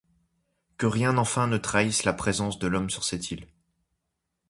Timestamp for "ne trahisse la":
1.45-2.13